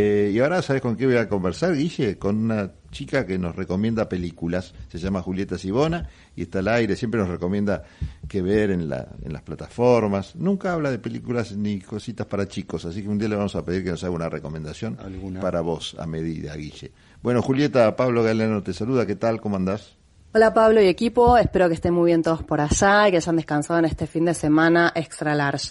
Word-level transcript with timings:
Eh, 0.00 0.30
y 0.32 0.38
ahora, 0.38 0.62
¿sabes 0.62 0.80
con 0.80 0.96
qué 0.96 1.06
voy 1.06 1.16
a 1.16 1.28
conversar, 1.28 1.74
Guille? 1.74 2.18
Con 2.18 2.36
una 2.36 2.70
chica 2.92 3.26
que 3.26 3.36
nos 3.36 3.56
recomienda 3.56 4.08
películas. 4.08 4.72
Se 4.88 4.98
llama 4.98 5.22
Julieta 5.22 5.58
Sibona 5.58 6.08
y 6.36 6.42
está 6.42 6.60
al 6.60 6.68
aire. 6.68 6.94
Siempre 6.94 7.18
nos 7.18 7.28
recomienda 7.28 7.82
qué 8.28 8.40
ver 8.40 8.70
en, 8.70 8.88
la, 8.88 9.08
en 9.22 9.32
las 9.32 9.42
plataformas. 9.42 10.36
Nunca 10.36 10.72
habla 10.72 10.92
de 10.92 11.00
películas 11.00 11.56
ni 11.56 11.80
cositas 11.80 12.28
para 12.28 12.46
chicos. 12.46 12.84
Así 12.84 13.02
que 13.02 13.08
un 13.08 13.18
día 13.18 13.28
le 13.28 13.34
vamos 13.34 13.56
a 13.56 13.64
pedir 13.64 13.82
que 13.82 13.90
nos 13.90 14.04
haga 14.04 14.14
una 14.14 14.28
recomendación 14.28 14.96
para 15.40 15.62
vos, 15.62 15.96
a 15.98 16.06
medida, 16.06 16.54
Guille. 16.54 16.92
Bueno, 17.20 17.42
Julieta, 17.42 17.96
Pablo 17.96 18.22
Galeno 18.22 18.62
te 18.62 18.72
saluda. 18.72 19.04
¿Qué 19.04 19.16
tal? 19.16 19.40
¿Cómo 19.40 19.56
andás? 19.56 19.97
Hola 20.34 20.52
Pablo 20.52 20.82
y 20.82 20.88
equipo, 20.88 21.38
espero 21.38 21.68
que 21.68 21.74
estén 21.74 21.94
muy 21.94 22.10
bien 22.10 22.22
todos 22.22 22.42
por 22.42 22.60
allá 22.60 23.08
y 23.08 23.12
que 23.12 23.16
hayan 23.16 23.36
descansado 23.36 23.78
en 23.78 23.86
este 23.86 24.06
fin 24.06 24.26
de 24.26 24.34
semana 24.34 24.92
extra 24.94 25.34
large. 25.34 25.70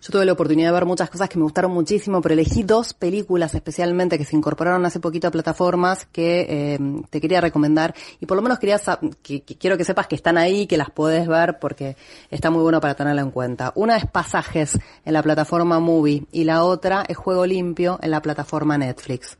Yo 0.00 0.10
tuve 0.10 0.24
la 0.24 0.32
oportunidad 0.32 0.68
de 0.68 0.72
ver 0.72 0.86
muchas 0.86 1.10
cosas 1.10 1.28
que 1.28 1.36
me 1.36 1.44
gustaron 1.44 1.72
muchísimo, 1.72 2.22
pero 2.22 2.32
elegí 2.32 2.62
dos 2.62 2.94
películas 2.94 3.54
especialmente 3.54 4.16
que 4.16 4.24
se 4.24 4.34
incorporaron 4.34 4.86
hace 4.86 4.98
poquito 4.98 5.28
a 5.28 5.30
plataformas 5.30 6.06
que 6.06 6.46
eh, 6.48 6.78
te 7.10 7.20
quería 7.20 7.42
recomendar 7.42 7.94
y 8.18 8.24
por 8.24 8.38
lo 8.38 8.42
menos 8.42 8.58
quería 8.58 8.80
que, 9.22 9.42
quiero 9.42 9.76
que 9.76 9.84
sepas 9.84 10.06
que 10.06 10.14
están 10.16 10.38
ahí, 10.38 10.66
que 10.66 10.78
las 10.78 10.90
puedes 10.90 11.28
ver 11.28 11.58
porque 11.58 11.94
está 12.30 12.50
muy 12.50 12.62
bueno 12.62 12.80
para 12.80 12.94
tenerla 12.94 13.20
en 13.20 13.30
cuenta. 13.30 13.72
Una 13.74 13.98
es 13.98 14.06
Pasajes 14.06 14.78
en 15.04 15.12
la 15.12 15.22
plataforma 15.22 15.80
Movie 15.80 16.24
y 16.32 16.44
la 16.44 16.64
otra 16.64 17.04
es 17.06 17.18
Juego 17.18 17.44
Limpio 17.44 17.98
en 18.00 18.12
la 18.12 18.22
plataforma 18.22 18.78
Netflix 18.78 19.36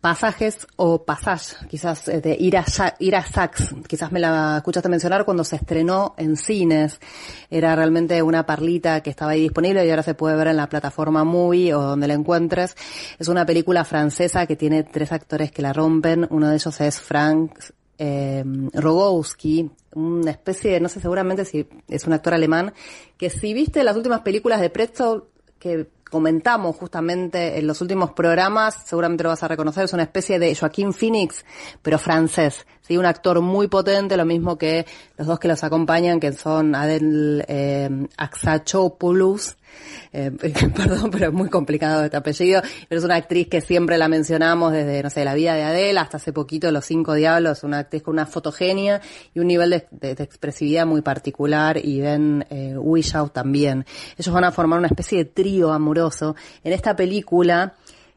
pasajes 0.00 0.66
o 0.76 1.04
Passage, 1.04 1.56
quizás 1.68 2.08
eh, 2.08 2.20
de 2.20 2.36
Ira, 2.38 2.64
Ira 2.98 3.24
Sachs, 3.24 3.74
quizás 3.86 4.10
me 4.10 4.18
la 4.18 4.56
escuchaste 4.58 4.88
mencionar 4.88 5.24
cuando 5.24 5.44
se 5.44 5.56
estrenó 5.56 6.14
en 6.16 6.36
cines. 6.36 6.98
Era 7.50 7.76
realmente 7.76 8.22
una 8.22 8.46
parlita 8.46 9.02
que 9.02 9.10
estaba 9.10 9.32
ahí 9.32 9.42
disponible 9.42 9.84
y 9.86 9.90
ahora 9.90 10.02
se 10.02 10.14
puede 10.14 10.36
ver 10.36 10.48
en 10.48 10.56
la 10.56 10.68
plataforma 10.68 11.24
Movie 11.24 11.74
o 11.74 11.82
donde 11.82 12.08
la 12.08 12.14
encuentres. 12.14 12.76
Es 13.18 13.28
una 13.28 13.44
película 13.44 13.84
francesa 13.84 14.46
que 14.46 14.56
tiene 14.56 14.84
tres 14.84 15.12
actores 15.12 15.52
que 15.52 15.62
la 15.62 15.72
rompen. 15.72 16.26
Uno 16.30 16.48
de 16.48 16.54
ellos 16.54 16.80
es 16.80 17.00
Frank 17.00 17.52
eh, 17.98 18.42
Rogowski, 18.72 19.70
una 19.94 20.30
especie 20.30 20.72
de, 20.72 20.80
no 20.80 20.88
sé 20.88 21.00
seguramente 21.00 21.44
si 21.44 21.68
es 21.88 22.06
un 22.06 22.14
actor 22.14 22.32
alemán, 22.32 22.72
que 23.18 23.28
si 23.28 23.52
viste 23.52 23.84
las 23.84 23.96
últimas 23.96 24.20
películas 24.22 24.60
de 24.62 24.70
Pretzel, 24.70 25.24
que 25.58 25.90
comentamos 26.10 26.76
justamente 26.76 27.58
en 27.58 27.66
los 27.66 27.80
últimos 27.80 28.10
programas, 28.12 28.82
seguramente 28.84 29.22
lo 29.22 29.30
vas 29.30 29.42
a 29.42 29.48
reconocer, 29.48 29.84
es 29.84 29.92
una 29.92 30.02
especie 30.02 30.38
de 30.38 30.54
Joaquín 30.54 30.92
Phoenix, 30.92 31.44
pero 31.82 31.98
francés. 31.98 32.66
Sí, 32.90 32.96
un 32.96 33.06
actor 33.06 33.40
muy 33.40 33.68
potente, 33.68 34.16
lo 34.16 34.24
mismo 34.24 34.58
que 34.58 34.84
los 35.16 35.24
dos 35.24 35.38
que 35.38 35.46
los 35.46 35.62
acompañan, 35.62 36.18
que 36.18 36.32
son 36.32 36.74
Adel 36.74 37.44
eh, 37.46 37.88
Axachopoulos 38.16 39.56
eh, 40.12 40.32
perdón, 40.74 41.12
pero 41.12 41.28
es 41.28 41.32
muy 41.32 41.48
complicado 41.48 42.02
este 42.02 42.16
apellido, 42.16 42.62
pero 42.88 42.98
es 42.98 43.04
una 43.04 43.14
actriz 43.14 43.46
que 43.46 43.60
siempre 43.60 43.96
la 43.96 44.08
mencionamos 44.08 44.72
desde, 44.72 45.04
no 45.04 45.08
sé, 45.08 45.24
la 45.24 45.34
vida 45.34 45.54
de 45.54 45.62
Adele 45.62 46.00
hasta 46.00 46.16
hace 46.16 46.32
poquito 46.32 46.72
Los 46.72 46.84
Cinco 46.84 47.14
Diablos, 47.14 47.62
una 47.62 47.78
actriz 47.78 48.02
con 48.02 48.14
una 48.14 48.26
fotogenia 48.26 49.00
y 49.32 49.38
un 49.38 49.46
nivel 49.46 49.70
de, 49.70 50.10
expresividad 50.10 50.84
muy 50.84 51.00
particular 51.00 51.78
y 51.80 52.00
Ben 52.00 52.44
eh, 52.50 52.74
también. 53.32 53.86
Ellos 54.18 54.34
van 54.34 54.42
a 54.42 54.50
formar 54.50 54.80
una 54.80 54.88
especie 54.88 55.18
de 55.18 55.26
trío 55.26 55.72
amoroso 55.72 56.34
en 56.64 56.72
esta 56.72 56.96
película 56.96 57.74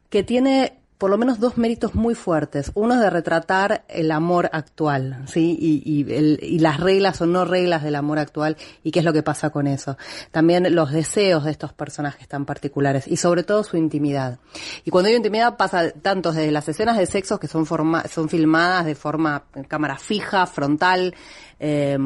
que 0.09 0.23
tiene 0.23 0.82
por 1.03 1.09
lo 1.09 1.17
menos 1.17 1.37
dos 1.41 1.57
méritos 1.57 1.95
muy 1.95 2.15
fuertes. 2.15 2.71
Uno 2.75 2.93
es 2.93 3.01
de 3.01 3.09
retratar 3.09 3.83
el 3.89 4.09
amor 4.09 4.49
actual, 4.53 5.25
¿sí? 5.27 5.57
Y, 5.59 6.59
las 6.59 6.79
reglas 6.79 7.19
o 7.19 7.25
no 7.25 7.43
reglas 7.43 7.83
del 7.83 7.95
amor 7.95 8.19
actual 8.19 8.55
y 8.83 8.91
qué 8.91 8.99
es 8.99 9.05
lo 9.05 9.11
que 9.11 9.21
pasa 9.21 9.49
con 9.49 9.67
eso. 9.67 9.97
También 10.31 10.73
los 10.73 10.93
deseos 10.93 11.43
de 11.43 11.51
estos 11.51 11.73
personajes 11.73 12.25
tan 12.29 12.45
particulares 12.45 13.05
y 13.05 13.17
sobre 13.17 13.43
todo 13.43 13.65
su 13.65 13.75
intimidad. 13.75 14.39
Y 14.85 14.91
cuando 14.91 15.09
digo 15.09 15.17
intimidad 15.17 15.57
pasa 15.57 15.91
tanto 15.91 16.31
desde 16.31 16.53
las 16.53 16.69
escenas 16.69 16.97
de 16.97 17.05
sexo 17.05 17.37
que 17.37 17.49
son, 17.49 17.65
forma, 17.65 18.07
son 18.07 18.29
filmadas 18.29 18.85
de 18.85 18.95
forma 18.95 19.43
cámara 19.67 19.97
fija, 19.97 20.45
frontal, 20.45 21.13
eh, 21.59 21.97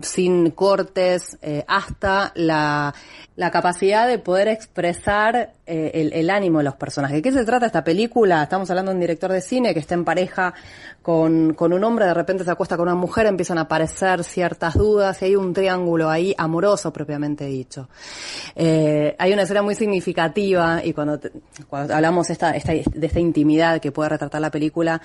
sin 0.00 0.50
cortes, 0.52 1.36
eh, 1.42 1.64
hasta 1.66 2.32
la, 2.36 2.94
la 3.34 3.50
capacidad 3.50 4.06
de 4.06 4.18
poder 4.18 4.48
expresar 4.48 5.54
eh, 5.66 5.90
el, 5.94 6.12
el, 6.12 6.30
ánimo 6.30 6.58
de 6.58 6.64
los 6.64 6.76
personajes. 6.76 7.16
¿De 7.16 7.22
qué 7.22 7.32
se 7.32 7.44
trata 7.44 7.66
esta 7.66 7.82
película? 7.82 8.31
Estamos 8.40 8.70
hablando 8.70 8.90
de 8.90 8.94
un 8.94 9.00
director 9.00 9.32
de 9.32 9.40
cine 9.40 9.74
que 9.74 9.80
está 9.80 9.94
en 9.94 10.04
pareja 10.04 10.54
con, 11.02 11.54
con 11.54 11.72
un 11.72 11.82
hombre, 11.82 12.06
de 12.06 12.14
repente 12.14 12.44
se 12.44 12.50
acuesta 12.50 12.76
con 12.76 12.86
una 12.88 12.94
mujer, 12.94 13.26
empiezan 13.26 13.58
a 13.58 13.62
aparecer 13.62 14.22
ciertas 14.22 14.74
dudas 14.74 15.20
y 15.20 15.24
hay 15.26 15.36
un 15.36 15.52
triángulo 15.52 16.08
ahí 16.08 16.34
amoroso 16.38 16.92
propiamente 16.92 17.44
dicho. 17.46 17.88
Eh, 18.54 19.16
hay 19.18 19.32
una 19.32 19.42
escena 19.42 19.62
muy 19.62 19.74
significativa 19.74 20.80
y 20.84 20.92
cuando, 20.92 21.18
cuando 21.68 21.94
hablamos 21.94 22.30
esta, 22.30 22.52
esta, 22.52 22.72
de 22.72 23.06
esta 23.06 23.20
intimidad 23.20 23.80
que 23.80 23.90
puede 23.90 24.10
retratar 24.10 24.40
la 24.40 24.50
película, 24.50 25.02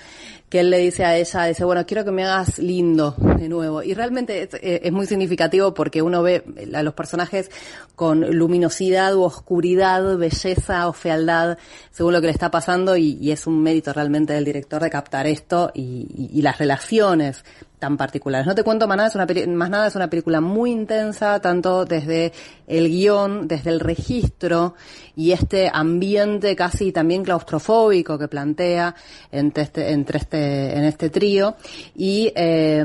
que 0.48 0.60
él 0.60 0.70
le 0.70 0.78
dice 0.78 1.04
a 1.04 1.16
ella, 1.16 1.44
dice, 1.44 1.64
bueno, 1.64 1.84
quiero 1.84 2.04
que 2.04 2.12
me 2.12 2.24
hagas 2.24 2.58
lindo 2.58 3.14
de 3.36 3.48
nuevo. 3.48 3.82
Y 3.82 3.94
realmente 3.94 4.42
es, 4.42 4.50
eh, 4.62 4.90
muy 4.92 5.06
significativo 5.06 5.74
porque 5.74 6.00
uno 6.00 6.22
ve 6.22 6.44
a 6.74 6.82
los 6.82 6.94
personajes 6.94 7.50
con 7.96 8.20
luminosidad 8.20 9.14
u 9.16 9.22
oscuridad, 9.22 10.16
belleza 10.16 10.86
o 10.86 10.92
fealdad, 10.92 11.58
según 11.90 12.12
lo 12.12 12.20
que 12.20 12.28
le 12.28 12.32
está 12.32 12.50
pasando 12.50 12.96
y, 12.96 13.17
y 13.20 13.30
es 13.32 13.46
un 13.46 13.62
mérito 13.62 13.92
realmente 13.92 14.32
del 14.32 14.44
director 14.44 14.82
de 14.82 14.90
captar 14.90 15.26
esto 15.26 15.70
y 15.74 15.98
y, 16.16 16.42
las 16.42 16.58
relaciones 16.58 17.44
tan 17.78 17.96
particulares. 17.96 18.46
No 18.46 18.54
te 18.54 18.64
cuento 18.64 18.86
más 18.86 18.96
nada, 18.96 19.08
es 19.08 19.14
una 19.14 19.26
más 19.54 19.70
nada, 19.70 19.86
es 19.86 19.94
una 19.94 20.10
película 20.10 20.40
muy 20.40 20.70
intensa, 20.70 21.40
tanto 21.40 21.84
desde 21.84 22.32
el 22.66 22.88
guion, 22.88 23.48
desde 23.48 23.70
el 23.70 23.80
registro 23.80 24.74
y 25.16 25.32
este 25.32 25.68
ambiente 25.72 26.54
casi 26.54 26.92
también 26.92 27.24
claustrofóbico 27.24 28.18
que 28.18 28.28
plantea 28.28 28.94
entre 29.32 29.64
este, 29.64 29.90
entre 29.90 30.18
este, 30.18 30.76
en 30.76 30.84
este 30.84 31.10
trío 31.10 31.56
y 31.96 32.32
eh, 32.36 32.84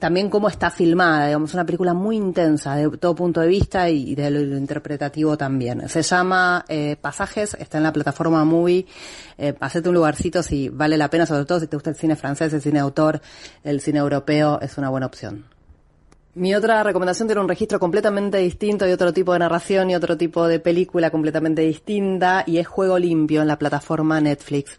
también 0.00 0.28
cómo 0.28 0.48
está 0.48 0.70
filmada, 0.70 1.26
digamos, 1.26 1.54
una 1.54 1.64
película 1.64 1.94
muy 1.94 2.16
intensa 2.16 2.74
de 2.74 2.90
todo 2.98 3.14
punto 3.14 3.40
de 3.40 3.46
vista 3.46 3.88
y 3.88 4.14
de 4.14 4.30
lo, 4.30 4.56
interpretativo 4.56 5.36
también. 5.36 5.88
Se 5.88 6.02
llama 6.02 6.64
eh, 6.68 6.96
Pasajes, 7.00 7.54
está 7.58 7.78
en 7.78 7.84
la 7.84 7.92
plataforma 7.92 8.44
Movie, 8.44 8.86
eh, 9.38 9.52
pasete 9.52 9.88
un 9.88 9.94
lugarcito 9.94 10.42
si 10.42 10.68
vale 10.68 10.96
la 10.96 11.08
pena, 11.08 11.26
sobre 11.26 11.44
todo 11.44 11.60
si 11.60 11.66
te 11.66 11.76
gusta 11.76 11.90
el 11.90 11.96
cine 11.96 12.16
francés, 12.16 12.52
el 12.52 12.62
cine 12.62 12.80
autor, 12.80 13.20
el 13.62 13.80
cine 13.80 14.00
europeo, 14.00 14.11
es 14.60 14.78
una 14.78 14.90
buena 14.90 15.06
opción. 15.06 15.46
Mi 16.34 16.54
otra 16.54 16.82
recomendación 16.82 17.28
tiene 17.28 17.42
un 17.42 17.48
registro 17.48 17.78
completamente 17.78 18.38
distinto 18.38 18.88
y 18.88 18.92
otro 18.92 19.12
tipo 19.12 19.34
de 19.34 19.40
narración 19.40 19.90
y 19.90 19.94
otro 19.94 20.16
tipo 20.16 20.48
de 20.48 20.60
película 20.60 21.10
completamente 21.10 21.60
distinta 21.60 22.42
y 22.46 22.56
es 22.56 22.66
Juego 22.66 22.98
Limpio 22.98 23.42
en 23.42 23.48
la 23.48 23.58
plataforma 23.58 24.18
Netflix. 24.18 24.78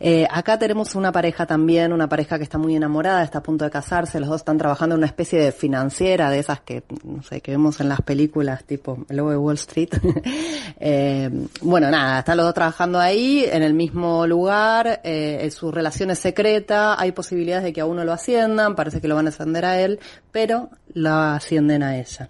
Eh, 0.00 0.28
acá 0.30 0.58
tenemos 0.58 0.94
una 0.94 1.10
pareja 1.10 1.46
también, 1.46 1.94
una 1.94 2.10
pareja 2.10 2.36
que 2.36 2.44
está 2.44 2.58
muy 2.58 2.76
enamorada, 2.76 3.22
está 3.22 3.38
a 3.38 3.42
punto 3.42 3.64
de 3.64 3.70
casarse, 3.70 4.20
los 4.20 4.28
dos 4.28 4.42
están 4.42 4.58
trabajando 4.58 4.94
en 4.94 4.98
una 4.98 5.06
especie 5.06 5.40
de 5.40 5.52
financiera 5.52 6.28
de 6.28 6.40
esas 6.40 6.60
que, 6.60 6.82
no 7.04 7.22
sé, 7.22 7.40
que 7.40 7.52
vemos 7.52 7.80
en 7.80 7.88
las 7.88 8.02
películas 8.02 8.62
tipo 8.64 8.98
lobo 9.08 9.30
de 9.30 9.38
Wall 9.38 9.54
Street. 9.54 9.88
eh, 10.78 11.30
bueno, 11.62 11.90
nada, 11.90 12.18
están 12.18 12.36
los 12.36 12.44
dos 12.44 12.54
trabajando 12.54 13.00
ahí, 13.00 13.46
en 13.50 13.62
el 13.62 13.72
mismo 13.72 14.26
lugar, 14.26 15.00
eh, 15.04 15.50
su 15.52 15.72
relación 15.72 16.10
es 16.10 16.18
secreta, 16.18 17.00
hay 17.00 17.12
posibilidades 17.12 17.64
de 17.64 17.72
que 17.72 17.80
a 17.80 17.86
uno 17.86 18.04
lo 18.04 18.12
asciendan, 18.12 18.74
parece 18.74 19.00
que 19.00 19.08
lo 19.08 19.14
van 19.14 19.24
a 19.24 19.30
ascender 19.30 19.64
a 19.64 19.80
él, 19.80 19.98
pero 20.32 20.68
la 20.94 21.34
ascienden 21.36 21.82
a 21.82 21.98
ella. 21.98 22.28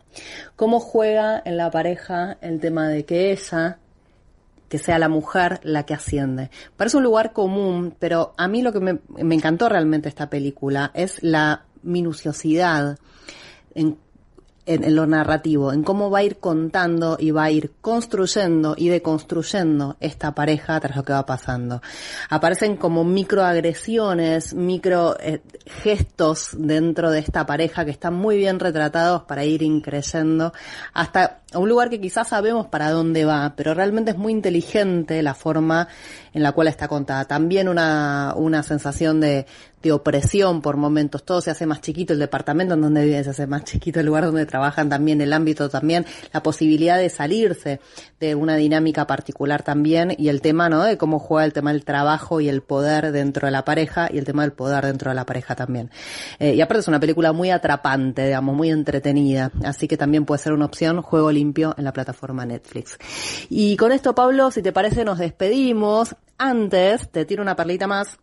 ¿Cómo 0.57 0.81
juega 0.81 1.43
en 1.45 1.57
la 1.57 1.71
pareja 1.71 2.37
el 2.41 2.61
tema 2.61 2.89
de 2.89 3.05
que 3.05 3.33
ella, 3.33 3.79
que 4.69 4.79
sea 4.79 4.99
la 4.99 5.09
mujer 5.09 5.61
la 5.63 5.85
que 5.85 5.95
asciende? 5.95 6.51
Parece 6.77 6.97
un 6.97 7.03
lugar 7.03 7.33
común, 7.33 7.95
pero 7.99 8.35
a 8.37 8.49
mí 8.49 8.63
lo 8.63 8.73
que 8.73 8.81
me, 8.81 8.99
me 9.09 9.35
encantó 9.35 9.69
realmente 9.69 10.09
esta 10.09 10.31
película 10.31 10.91
es 10.95 11.23
la 11.23 11.65
minuciosidad 11.83 12.99
en 13.75 13.99
en, 14.67 14.95
lo 14.95 15.07
narrativo, 15.07 15.73
en 15.73 15.83
cómo 15.83 16.11
va 16.11 16.19
a 16.19 16.23
ir 16.23 16.39
contando 16.39 17.17
y 17.19 17.31
va 17.31 17.45
a 17.45 17.51
ir 17.51 17.73
construyendo 17.81 18.75
y 18.77 18.89
deconstruyendo 18.89 19.97
esta 20.01 20.35
pareja 20.35 20.79
tras 20.81 20.97
lo 20.97 21.05
que 21.05 21.13
va 21.13 21.27
pasando. 21.27 21.83
Aparecen 22.31 22.77
como 22.77 23.05
microagresiones, 23.05 24.55
micro 24.55 25.17
eh, 25.21 25.43
gestos 25.83 26.51
dentro 26.57 27.11
de 27.11 27.19
esta 27.19 27.45
pareja 27.47 27.85
que 27.85 27.91
están 27.91 28.15
muy 28.15 28.37
bien 28.37 28.61
retratados 28.61 29.23
para 29.23 29.45
ir 29.45 29.63
increyendo 29.63 30.53
hasta 30.95 31.42
un 31.55 31.69
lugar 31.69 31.91
que 31.91 32.01
quizás 32.01 32.29
sabemos 32.29 32.67
para 32.67 32.91
dónde 32.91 33.25
va, 33.25 33.55
pero 33.57 33.75
realmente 33.75 34.13
es 34.13 34.17
muy 34.17 34.33
inteligente 34.33 35.23
la 35.23 35.35
forma 35.35 35.89
en 36.33 36.43
la 36.43 36.53
cual 36.53 36.69
está 36.69 36.89
contada. 36.89 37.27
También 37.27 37.69
una, 37.69 38.35
una 38.37 38.63
sensación 38.63 39.21
de, 39.21 39.47
de 39.83 39.93
opresión 39.93 40.63
por 40.63 40.77
momentos. 40.77 41.25
Todo 41.25 41.41
se 41.41 41.51
hace 41.51 41.67
más 41.67 41.81
chiquito, 41.81 42.13
el 42.13 42.19
departamento 42.19 42.75
en 42.75 42.81
donde 42.81 43.05
viven 43.05 43.25
se 43.25 43.31
hace 43.31 43.47
más 43.47 43.65
chiquito, 43.65 44.01
el 44.01 44.07
lugar 44.07 44.25
donde 44.25 44.47
trabajan 44.47 44.89
también, 44.89 45.21
el 45.21 45.33
ámbito 45.33 45.69
también, 45.69 46.07
la 46.33 46.43
posibilidad 46.43 46.99
de 46.99 47.11
salirse 47.11 47.81
de 48.21 48.35
una 48.35 48.57
dinámica 48.57 49.07
particular 49.07 49.63
también 49.63 50.15
y 50.17 50.29
el 50.29 50.41
tema, 50.41 50.69
¿no? 50.69 50.85
De 50.85 50.97
cómo 50.97 51.19
juega 51.19 51.45
el 51.45 51.53
tema 51.53 51.73
del 51.73 51.85
trabajo 51.85 52.41
y 52.41 52.49
el 52.49 52.63
poder 52.63 53.13
dentro 53.13 53.47
de 53.47 53.53
la 53.53 53.65
pareja 53.65 54.09
y 54.11 54.19
el 54.19 54.25
tema 54.25 54.43
del 54.43 54.53
poder 54.53 54.87
dentro 54.87 55.11
de 55.11 55.17
la 55.17 55.27
pareja 55.27 55.57
también. 55.57 55.91
Eh, 56.39 56.55
y 56.55 56.61
aparte 56.61 56.81
es 56.81 56.89
una 56.89 57.01
película 57.01 57.33
muy 57.33 57.51
atrapante, 57.51 58.27
digamos, 58.27 58.55
muy 58.55 58.71
entretenida. 58.71 59.51
Así 59.65 59.89
que 59.89 59.97
también 59.97 60.25
puede 60.25 60.41
ser 60.43 60.53
una 60.53 60.67
opción, 60.67 61.03
juego 61.03 61.31
en 61.43 61.85
la 61.85 61.93
plataforma 61.93 62.47
Netflix. 62.47 62.99
Y 63.51 63.77
con 63.77 63.93
esto, 63.93 64.15
Pablo, 64.15 64.51
si 64.51 64.63
te 64.63 64.73
parece, 64.73 65.05
nos 65.05 65.19
despedimos. 65.19 66.17
Antes, 66.39 67.11
te 67.11 67.25
tiro 67.25 67.43
una 67.43 67.57
perlita 67.57 67.87
más 67.87 68.19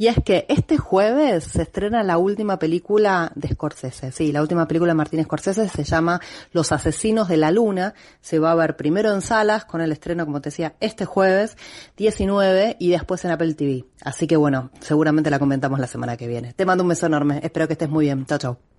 y 0.00 0.08
es 0.08 0.16
que 0.24 0.46
este 0.48 0.78
jueves 0.78 1.44
se 1.44 1.60
estrena 1.60 2.02
la 2.02 2.16
última 2.16 2.58
película 2.58 3.30
de 3.34 3.48
Scorsese. 3.48 4.12
Sí, 4.12 4.32
la 4.32 4.40
última 4.40 4.66
película 4.66 4.92
de 4.92 4.94
Martín 4.94 5.22
Scorsese 5.22 5.68
se 5.68 5.84
llama 5.84 6.18
Los 6.52 6.72
Asesinos 6.72 7.28
de 7.28 7.36
la 7.36 7.50
Luna. 7.50 7.92
Se 8.22 8.38
va 8.38 8.52
a 8.52 8.54
ver 8.54 8.78
primero 8.78 9.12
en 9.12 9.20
salas 9.20 9.66
con 9.66 9.82
el 9.82 9.92
estreno, 9.92 10.24
como 10.24 10.40
te 10.40 10.48
decía, 10.48 10.74
este 10.80 11.04
jueves 11.04 11.58
19 11.98 12.78
y 12.80 12.88
después 12.88 13.22
en 13.26 13.32
Apple 13.32 13.52
TV. 13.52 13.84
Así 14.02 14.26
que 14.26 14.38
bueno, 14.38 14.70
seguramente 14.80 15.28
la 15.28 15.38
comentamos 15.38 15.78
la 15.78 15.86
semana 15.86 16.16
que 16.16 16.28
viene. 16.28 16.54
Te 16.54 16.64
mando 16.64 16.82
un 16.82 16.88
beso 16.88 17.04
enorme. 17.04 17.40
Espero 17.42 17.66
que 17.66 17.74
estés 17.74 17.90
muy 17.90 18.06
bien. 18.06 18.24
Chao, 18.24 18.38
chao. 18.38 18.69